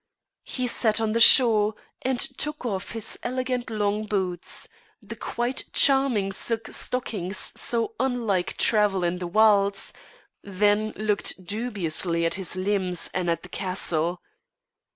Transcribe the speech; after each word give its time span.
He 0.43 0.65
sat 0.65 0.99
on 0.99 1.11
the 1.11 1.19
shore 1.19 1.75
and 2.01 2.19
took 2.19 2.65
off 2.65 2.93
his 2.93 3.19
elegant 3.21 3.69
long 3.69 4.07
boots, 4.07 4.67
the 4.99 5.15
quite 5.15 5.65
charming 5.73 6.31
silk 6.33 6.69
stockings 6.71 7.51
so 7.55 7.93
unlike 7.99 8.57
travel 8.57 9.03
in 9.03 9.19
the 9.19 9.27
wilds; 9.27 9.93
then 10.41 10.89
looked 10.95 11.45
dubiously 11.45 12.25
at 12.25 12.33
his 12.33 12.55
limbs 12.55 13.11
and 13.13 13.29
at 13.29 13.43
the 13.43 13.49
castle. 13.49 14.19